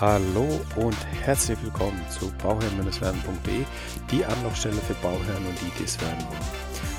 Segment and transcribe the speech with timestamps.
[0.00, 3.66] Hallo und herzlich willkommen zu bauherrn-werden.de,
[4.10, 6.40] die Anlaufstelle für Bauherren und die, die es werden wollen.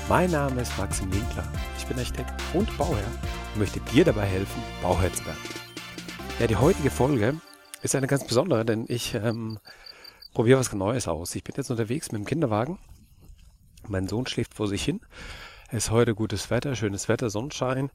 [0.08, 1.42] Mein Name ist Maxim Winkler,
[1.76, 3.04] ich bin Architekt und Bauherr
[3.54, 5.40] und möchte dir dabei helfen, Bauherr zu werden.
[6.38, 7.40] Ja, die heutige Folge
[7.82, 9.58] ist eine ganz besondere, denn ich ähm,
[10.32, 11.34] probiere was Neues aus.
[11.34, 12.78] Ich bin jetzt unterwegs mit dem Kinderwagen.
[13.88, 15.00] Mein Sohn schläft vor sich hin.
[15.70, 17.90] Es ist heute gutes Wetter, schönes Wetter, Sonnenschein.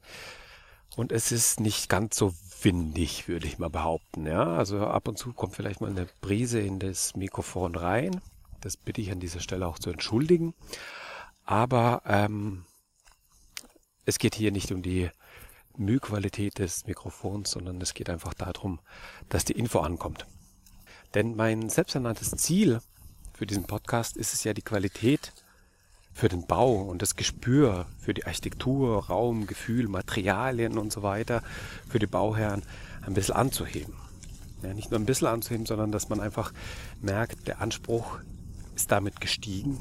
[0.97, 2.33] Und es ist nicht ganz so
[2.63, 4.25] windig, würde ich mal behaupten.
[4.25, 8.21] Ja, also ab und zu kommt vielleicht mal eine Brise in das Mikrofon rein.
[8.61, 10.53] Das bitte ich an dieser Stelle auch zu entschuldigen.
[11.45, 12.65] Aber ähm,
[14.05, 15.09] es geht hier nicht um die
[15.77, 18.79] Mühqualität des Mikrofons, sondern es geht einfach darum,
[19.29, 20.25] dass die Info ankommt.
[21.13, 22.81] Denn mein selbsternanntes Ziel
[23.33, 25.31] für diesen Podcast ist es ja die Qualität
[26.17, 31.43] für den Bau und das Gespür für die Architektur, Raum, Gefühl, Materialien und so weiter
[31.87, 32.63] für die Bauherren
[33.05, 33.93] ein bisschen anzuheben.
[34.63, 36.53] Ja, nicht nur ein bisschen anzuheben, sondern dass man einfach
[37.01, 38.17] merkt, der Anspruch
[38.75, 39.77] ist damit gestiegen.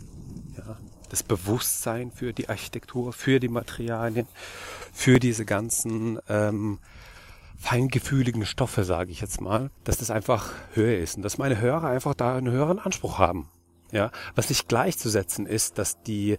[0.59, 0.77] Ja,
[1.09, 4.27] das Bewusstsein für die Architektur, für die Materialien,
[4.93, 6.81] für diese ganzen ähm,
[7.59, 11.89] feingefühligen Stoffe, sage ich jetzt mal, dass das einfach höher ist und dass meine Hörer
[11.89, 13.49] einfach da einen höheren Anspruch haben.
[13.97, 16.39] Ja, was nicht gleichzusetzen ist, dass die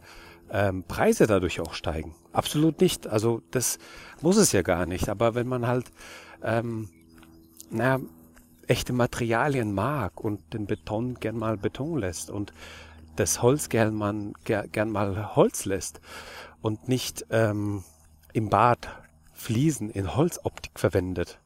[0.52, 2.14] ähm, Preise dadurch auch steigen.
[2.32, 3.08] Absolut nicht.
[3.08, 3.80] Also das
[4.22, 5.10] muss es ja gar nicht.
[5.10, 5.90] Aber wenn man halt
[6.44, 6.90] ähm,
[7.72, 8.00] naja,
[8.68, 12.54] echte Materialien mag und den Beton gern mal Beton lässt und
[13.16, 16.00] das Holz gern, ger, gern mal Holz lässt
[16.62, 17.84] und nicht ähm,
[18.34, 18.88] im Bad
[19.34, 21.40] Fliesen in Holzoptik verwendet,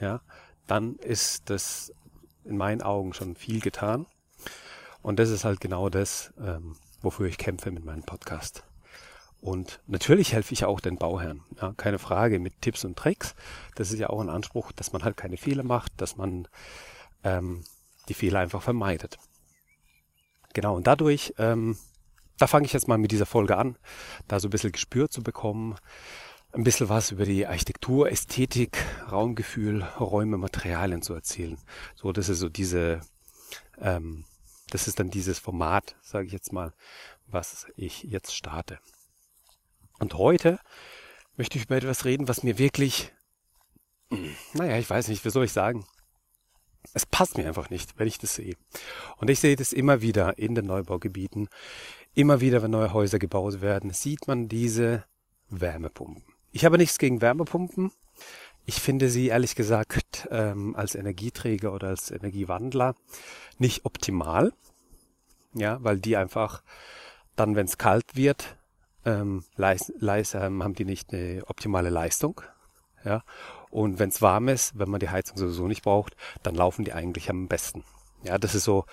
[0.00, 0.20] ja,
[0.66, 1.94] dann ist das
[2.44, 4.06] in meinen Augen schon viel getan.
[5.02, 8.64] Und das ist halt genau das, ähm, wofür ich kämpfe mit meinem Podcast.
[9.40, 13.34] Und natürlich helfe ich auch den Bauherren, ja, keine Frage, mit Tipps und Tricks.
[13.74, 16.46] Das ist ja auch ein Anspruch, dass man halt keine Fehler macht, dass man
[17.24, 17.64] ähm,
[18.08, 19.18] die Fehler einfach vermeidet.
[20.52, 21.78] Genau, und dadurch, ähm,
[22.36, 23.76] da fange ich jetzt mal mit dieser Folge an,
[24.28, 25.76] da so ein bisschen Gespür zu bekommen,
[26.52, 31.58] ein bisschen was über die Architektur, Ästhetik, Raumgefühl, Räume, Materialien zu erzählen.
[31.94, 33.00] So, das ist so diese
[33.80, 34.24] ähm,
[34.70, 36.72] das ist dann dieses Format, sage ich jetzt mal,
[37.26, 38.78] was ich jetzt starte.
[39.98, 40.58] Und heute
[41.36, 43.12] möchte ich über etwas reden, was mir wirklich,
[44.54, 45.86] naja, ich weiß nicht, wie soll ich sagen,
[46.94, 48.56] es passt mir einfach nicht, wenn ich das sehe.
[49.18, 51.48] Und ich sehe das immer wieder in den Neubaugebieten.
[52.14, 55.04] Immer wieder, wenn neue Häuser gebaut werden, sieht man diese
[55.48, 56.24] Wärmepumpen.
[56.52, 57.92] Ich habe nichts gegen Wärmepumpen.
[58.66, 62.94] Ich finde sie ehrlich gesagt ähm, als Energieträger oder als Energiewandler
[63.58, 64.52] nicht optimal.
[65.54, 66.62] Ja, weil die einfach
[67.34, 68.56] dann, wenn es kalt wird,
[69.04, 72.42] ähm, leis, leis, ähm, haben die nicht eine optimale Leistung.
[73.04, 73.24] Ja,
[73.70, 76.92] und wenn es warm ist, wenn man die Heizung sowieso nicht braucht, dann laufen die
[76.92, 77.82] eigentlich am besten.
[78.22, 78.84] Ja, das ist so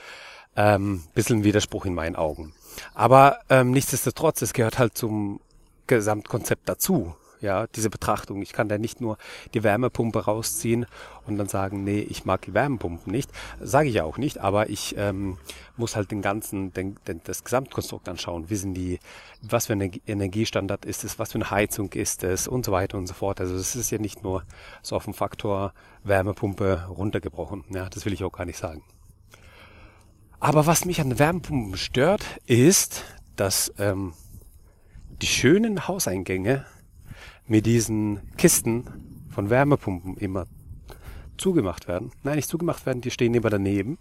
[0.55, 2.53] ähm, bisschen Widerspruch in meinen Augen.
[2.93, 5.41] Aber ähm, nichtsdestotrotz, es gehört halt zum
[5.87, 8.41] Gesamtkonzept dazu ja, diese Betrachtung.
[8.41, 9.17] Ich kann da nicht nur
[9.53, 10.85] die Wärmepumpe rausziehen
[11.25, 13.29] und dann sagen, nee, ich mag die Wärmepumpen nicht.
[13.59, 15.37] Sage ich ja auch nicht, aber ich ähm,
[15.75, 18.49] muss halt den ganzen, den, den, das Gesamtkonstrukt anschauen.
[18.49, 18.99] Wie sind die,
[19.41, 22.97] was für ein Energiestandard ist es, was für eine Heizung ist es und so weiter
[22.97, 23.39] und so fort.
[23.39, 24.43] Also es ist ja nicht nur
[24.81, 27.65] so auf den Faktor Wärmepumpe runtergebrochen.
[27.69, 28.83] Ja, das will ich auch gar nicht sagen.
[30.39, 33.03] Aber was mich an Wärmepumpen stört, ist,
[33.35, 34.13] dass ähm,
[35.21, 36.65] die schönen Hauseingänge
[37.47, 38.85] mit diesen Kisten
[39.29, 40.45] von Wärmepumpen immer
[41.37, 42.11] zugemacht werden.
[42.23, 43.97] Nein, nicht zugemacht werden, die stehen immer daneben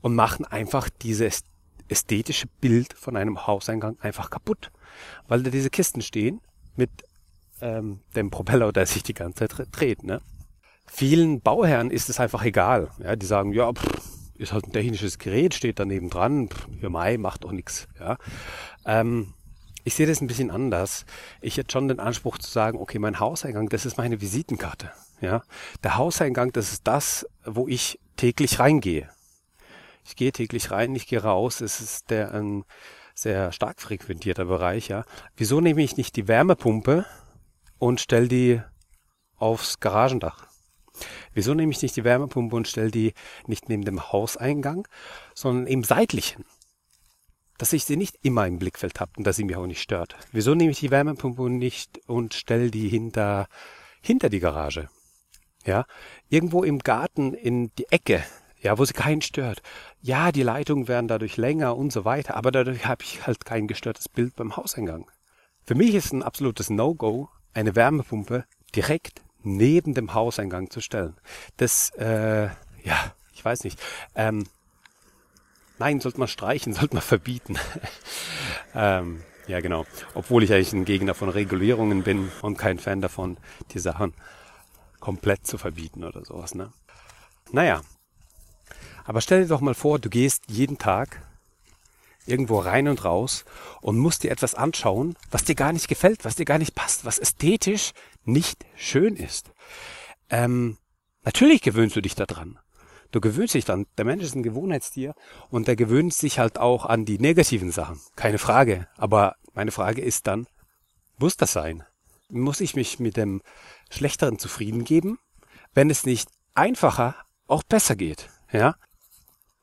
[0.00, 1.44] und machen einfach dieses
[1.88, 4.70] ästhetische Bild von einem Hauseingang einfach kaputt,
[5.28, 6.40] weil da diese Kisten stehen
[6.76, 6.90] mit
[7.60, 10.04] ähm, dem Propeller, der sich die ganze Zeit dreht.
[10.04, 10.20] Ne?
[10.86, 12.90] Vielen Bauherren ist es einfach egal.
[12.98, 14.00] Ja, die sagen, ja, pff,
[14.36, 17.88] ist halt ein technisches Gerät, steht daneben dran, pff, ja, Mai macht doch nichts.
[17.98, 18.16] Ja.
[18.86, 19.34] Ähm,
[19.84, 21.04] ich sehe das ein bisschen anders.
[21.40, 24.90] Ich hätte schon den Anspruch zu sagen, okay, mein Hauseingang, das ist meine Visitenkarte.
[25.20, 25.42] Ja,
[25.82, 29.08] der Hauseingang, das ist das, wo ich täglich reingehe.
[30.04, 31.60] Ich gehe täglich rein, ich gehe raus.
[31.60, 32.64] Es ist der ein
[33.14, 34.88] sehr stark frequentierter Bereich.
[34.88, 35.04] Ja,
[35.36, 37.04] wieso nehme ich nicht die Wärmepumpe
[37.78, 38.62] und stelle die
[39.36, 40.46] aufs Garagendach?
[41.32, 43.14] Wieso nehme ich nicht die Wärmepumpe und stelle die
[43.46, 44.88] nicht neben dem Hauseingang,
[45.34, 46.44] sondern im seitlichen?
[47.60, 50.16] Dass ich sie nicht immer im Blickfeld habe und dass sie mich auch nicht stört.
[50.32, 53.48] Wieso nehme ich die Wärmepumpe nicht und stelle die hinter,
[54.00, 54.88] hinter die Garage?
[55.66, 55.84] Ja,
[56.30, 58.24] irgendwo im Garten in die Ecke,
[58.62, 59.60] ja, wo sie keinen stört.
[60.00, 63.68] Ja, die Leitungen werden dadurch länger und so weiter, aber dadurch habe ich halt kein
[63.68, 65.10] gestörtes Bild beim Hauseingang.
[65.62, 71.18] Für mich ist ein absolutes No-Go eine Wärmepumpe direkt neben dem Hauseingang zu stellen.
[71.58, 72.48] Das, äh,
[72.84, 73.78] ja, ich weiß nicht.
[74.14, 74.46] Ähm,
[75.80, 77.58] nein, sollte man streichen, sollte man verbieten.
[78.74, 79.84] ähm, ja, genau.
[80.14, 83.36] Obwohl ich eigentlich ein Gegner von Regulierungen bin und kein Fan davon,
[83.72, 84.14] die Sachen
[85.00, 86.54] komplett zu verbieten oder sowas.
[86.54, 86.72] Ne?
[87.50, 87.80] Naja,
[89.04, 91.26] aber stell dir doch mal vor, du gehst jeden Tag
[92.26, 93.44] irgendwo rein und raus
[93.80, 97.04] und musst dir etwas anschauen, was dir gar nicht gefällt, was dir gar nicht passt,
[97.04, 97.92] was ästhetisch
[98.24, 99.50] nicht schön ist.
[100.28, 100.76] Ähm,
[101.24, 102.58] natürlich gewöhnst du dich daran.
[103.10, 103.86] Du gewöhnst dich dann.
[103.98, 105.14] Der Mensch ist ein Gewohnheitstier
[105.50, 108.00] und der gewöhnt sich halt auch an die negativen Sachen.
[108.16, 108.86] Keine Frage.
[108.96, 110.46] Aber meine Frage ist dann,
[111.18, 111.84] muss das sein?
[112.28, 113.42] Muss ich mich mit dem
[113.90, 115.18] Schlechteren zufrieden geben,
[115.74, 117.16] wenn es nicht einfacher
[117.46, 118.28] auch besser geht?
[118.52, 118.76] Ja?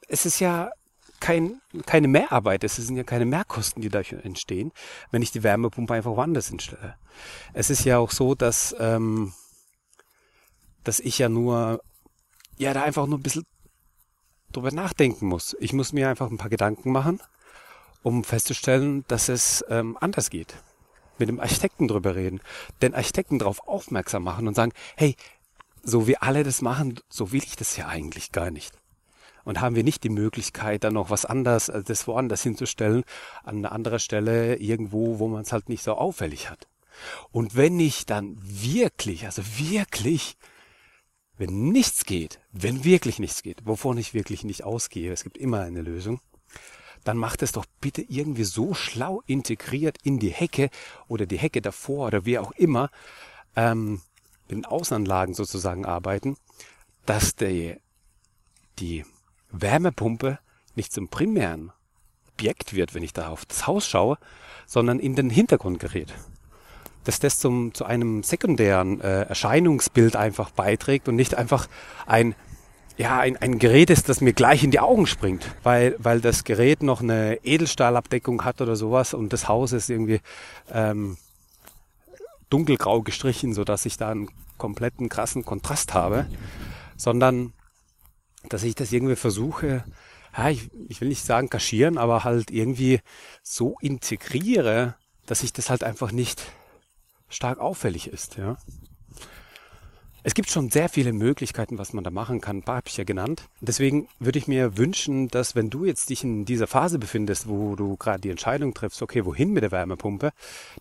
[0.07, 0.71] Es ist ja
[1.19, 4.71] kein, keine Mehrarbeit, es sind ja keine Mehrkosten, die dadurch entstehen,
[5.11, 6.95] wenn ich die Wärmepumpe einfach woanders hinstelle.
[7.53, 9.33] Es ist ja auch so, dass, ähm,
[10.83, 11.81] dass ich ja nur,
[12.57, 13.45] ja, da einfach nur ein bisschen
[14.51, 15.55] drüber nachdenken muss.
[15.59, 17.19] Ich muss mir einfach ein paar Gedanken machen,
[18.03, 20.55] um festzustellen, dass es ähm, anders geht.
[21.19, 22.41] Mit dem Architekten drüber reden,
[22.81, 25.15] den Architekten darauf aufmerksam machen und sagen, hey,
[25.83, 28.73] so wie alle das machen, so will ich das ja eigentlich gar nicht
[29.47, 33.05] und haben wir nicht die Möglichkeit, dann noch was anderes, also das woanders hinzustellen,
[33.45, 36.67] an einer anderen Stelle irgendwo, wo man es halt nicht so auffällig hat.
[37.31, 40.35] Und wenn ich dann wirklich, also wirklich,
[41.37, 45.61] wenn nichts geht, wenn wirklich nichts geht, wovon ich wirklich nicht ausgehe, es gibt immer
[45.61, 46.19] eine Lösung,
[47.03, 50.69] dann macht es doch bitte irgendwie so schlau integriert in die Hecke
[51.07, 52.89] oder die Hecke davor oder wie auch immer,
[53.55, 54.01] ähm,
[54.47, 56.37] mit den Außenanlagen sozusagen arbeiten,
[57.05, 57.79] dass der,
[58.79, 59.05] die
[59.51, 60.39] Wärmepumpe
[60.75, 61.71] nicht zum primären
[62.33, 64.17] Objekt wird, wenn ich da auf das Haus schaue,
[64.65, 66.13] sondern in den Hintergrund gerät.
[67.07, 71.69] Dass das zum, zu einem sekundären äh, Erscheinungsbild einfach beiträgt und nicht einfach
[72.05, 72.35] ein,
[72.97, 76.43] ja, ein, ein Gerät ist, das mir gleich in die Augen springt, weil, weil das
[76.43, 80.19] Gerät noch eine Edelstahlabdeckung hat oder sowas und das Haus ist irgendwie
[80.69, 81.15] ähm,
[82.49, 84.27] dunkelgrau gestrichen, so dass ich da einen
[84.57, 86.27] kompletten krassen Kontrast habe,
[86.97, 87.53] sondern
[88.49, 89.85] dass ich das irgendwie versuche,
[90.37, 92.99] ja, ich, ich will nicht sagen kaschieren, aber halt irgendwie
[93.43, 94.95] so integriere,
[95.25, 96.51] dass sich das halt einfach nicht
[97.29, 98.37] stark auffällig ist.
[98.37, 98.57] Ja.
[100.27, 102.57] Es gibt schon sehr viele Möglichkeiten, was man da machen kann.
[102.57, 103.43] Ein paar habe ich ja genannt.
[103.61, 107.77] Deswegen würde ich mir wünschen, dass wenn du jetzt dich in dieser Phase befindest, wo
[107.77, 110.31] du gerade die Entscheidung triffst, okay, wohin mit der Wärmepumpe,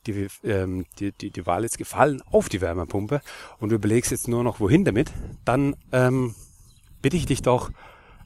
[0.06, 3.20] die, ähm, die, die, die Wahl ist gefallen auf die Wärmepumpe
[3.60, 5.12] und du überlegst jetzt nur noch, wohin damit,
[5.44, 6.34] dann ähm,
[7.00, 7.70] bitte ich dich doch,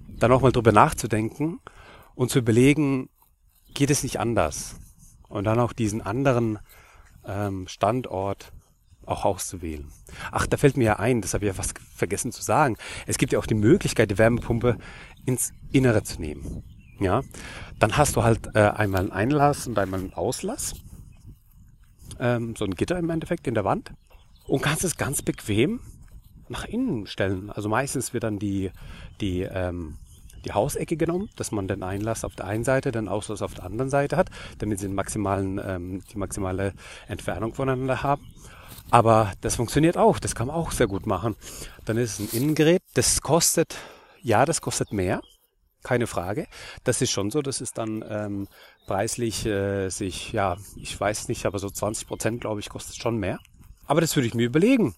[0.09, 1.61] da nochmal drüber nachzudenken
[2.15, 3.11] und zu überlegen,
[3.75, 4.77] geht es nicht anders?
[5.29, 6.59] Und dann auch diesen anderen
[7.27, 8.53] ähm, Standort
[9.07, 9.91] auch auszuwählen.
[10.31, 12.77] Ach, da fällt mir ja ein, das habe ich ja fast vergessen zu sagen.
[13.07, 14.77] Es gibt ja auch die Möglichkeit, die Wärmepumpe
[15.27, 16.63] ins Innere zu nehmen.
[17.01, 17.23] Ja,
[17.79, 20.75] dann hast du halt äh, einmal einen Einlass und einmal einen Auslass.
[22.19, 23.93] Ähm, so ein Gitter im Endeffekt in der Wand.
[24.47, 25.81] Und kannst es ganz bequem
[26.49, 27.51] nach innen stellen.
[27.51, 28.71] Also meistens wird dann die,
[29.21, 29.97] die, ähm,
[30.45, 33.65] die Hausecke genommen, dass man den Einlass auf der einen Seite, den Auslass auf der
[33.65, 36.75] anderen Seite hat, damit sie den maximalen, ähm, die maximale
[37.09, 38.27] Entfernung voneinander haben.
[38.91, 41.37] Aber das funktioniert auch, das kann man auch sehr gut machen.
[41.85, 43.77] Dann ist es ein Innengerät, das kostet,
[44.23, 45.21] ja, das kostet mehr,
[45.83, 46.47] keine Frage.
[46.85, 48.49] Das ist schon so, das ist dann ähm,
[48.87, 53.19] preislich äh, sich, ja, ich weiß nicht, aber so 20 Prozent, glaube ich, kostet schon
[53.19, 53.39] mehr.
[53.87, 54.95] Aber das würde ich mir überlegen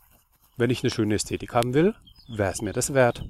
[0.57, 1.95] wenn ich eine schöne Ästhetik haben will,
[2.29, 3.25] wäre es mir das wert.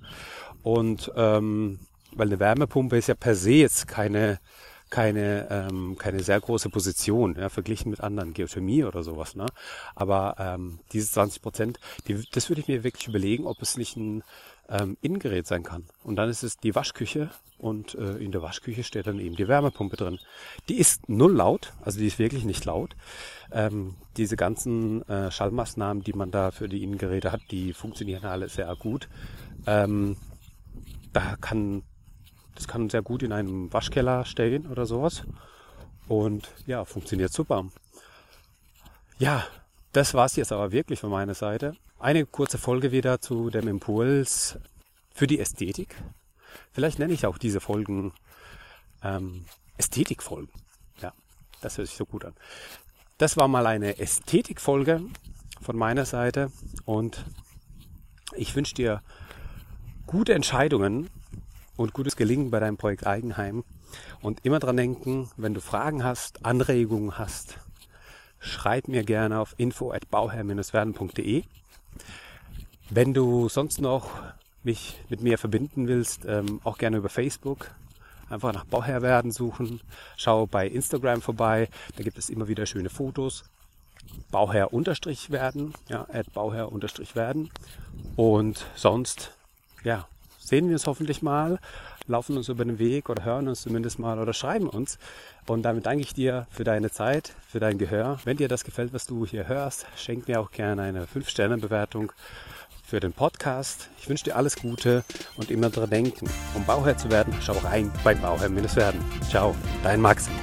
[0.62, 1.80] Und ähm,
[2.14, 4.38] weil eine Wärmepumpe ist ja per se jetzt keine
[4.90, 9.35] keine ähm, keine sehr große Position, ja, verglichen mit anderen Geothermie oder sowas.
[9.35, 9.47] Ne?
[9.95, 13.97] Aber ähm, diese 20 Prozent, die, das würde ich mir wirklich überlegen, ob es nicht
[13.97, 14.23] ein
[14.69, 15.85] ähm, Innengerät sein kann.
[16.04, 19.49] Und dann ist es die Waschküche und äh, in der Waschküche steht dann eben die
[19.49, 20.19] Wärmepumpe drin.
[20.69, 22.95] Die ist null laut, also die ist wirklich nicht laut.
[23.50, 28.49] Ähm, diese ganzen äh, Schallmaßnahmen, die man da für die Innengeräte hat, die funktionieren alle
[28.49, 29.09] sehr gut.
[29.66, 30.16] Ähm,
[31.12, 31.83] da kann,
[32.54, 35.25] das kann sehr gut in einem Waschkeller stehen oder sowas.
[36.09, 37.66] Und ja, funktioniert super.
[39.18, 39.47] Ja,
[39.92, 41.76] das war's jetzt aber wirklich von meiner Seite.
[41.99, 44.59] Eine kurze Folge wieder zu dem Impuls
[45.14, 45.94] für die Ästhetik.
[46.73, 48.12] Vielleicht nenne ich auch diese Folgen
[49.02, 49.44] ähm,
[49.76, 50.50] Ästhetikfolgen.
[51.00, 51.12] Ja,
[51.61, 52.35] das hört sich so gut an.
[53.18, 55.02] Das war mal eine Ästhetikfolge
[55.61, 56.50] von meiner Seite
[56.85, 57.25] und
[58.35, 59.02] ich wünsche dir
[60.06, 61.09] gute Entscheidungen
[61.76, 63.64] und gutes Gelingen bei deinem Projekt Eigenheim
[64.20, 67.58] und immer dran denken, wenn du Fragen hast, Anregungen hast,
[68.38, 71.44] schreib mir gerne auf info@bauherr-werden.de
[72.90, 74.10] Wenn du sonst noch
[74.64, 77.70] mich mit mir verbinden willst, ähm, auch gerne über Facebook.
[78.30, 79.80] Einfach nach Bauherr werden suchen.
[80.16, 81.68] Schau bei Instagram vorbei.
[81.96, 83.44] Da gibt es immer wieder schöne Fotos.
[84.30, 87.50] Bauherr unterstrich werden, ja, at Bauherr unterstrich werden.
[88.16, 89.32] Und sonst,
[89.84, 90.06] ja,
[90.42, 91.58] sehen wir uns hoffentlich mal,
[92.06, 94.99] laufen uns über den Weg oder hören uns zumindest mal oder schreiben uns.
[95.46, 98.18] Und damit danke ich dir für deine Zeit, für dein Gehör.
[98.25, 102.12] Wenn dir das gefällt, was du hier hörst, schenk mir auch gerne eine 5-Sterne-Bewertung
[102.84, 103.88] für den Podcast.
[103.99, 105.04] Ich wünsche dir alles Gute
[105.37, 106.28] und immer dran denken.
[106.54, 109.00] Um Bauherr zu werden, schau rein bei Bauherr-Werden.
[109.30, 110.34] Ciao, dein Maxim.